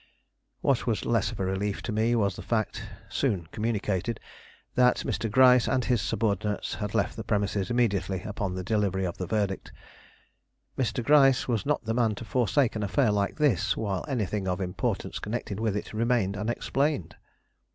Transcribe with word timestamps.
What 0.61 0.87
was 0.87 1.05
less 1.05 1.31
of 1.31 1.39
a 1.39 1.45
relief 1.45 1.83
to 1.83 1.91
me 1.91 2.15
was 2.15 2.35
the 2.35 2.41
fact, 2.41 2.81
soon 3.07 3.45
communicated, 3.51 4.19
that 4.73 5.03
Mr. 5.05 5.29
Gryce 5.29 5.67
and 5.67 5.85
his 5.85 6.01
subordinates 6.01 6.73
had 6.73 6.95
left 6.95 7.15
the 7.15 7.23
premises 7.23 7.69
immediately 7.69 8.23
upon 8.23 8.55
the 8.55 8.63
delivery 8.63 9.05
of 9.05 9.19
the 9.19 9.27
verdict. 9.27 9.71
Mr. 10.75 11.03
Gryce 11.03 11.47
was 11.47 11.67
not 11.67 11.85
the 11.85 11.93
man 11.93 12.15
to 12.15 12.25
forsake 12.25 12.75
an 12.75 12.81
affair 12.81 13.11
like 13.11 13.35
this 13.35 13.77
while 13.77 14.03
anything 14.07 14.47
of 14.47 14.59
importance 14.59 15.19
connected 15.19 15.59
with 15.59 15.75
it 15.77 15.93
remained 15.93 16.35
unexplained. 16.35 17.15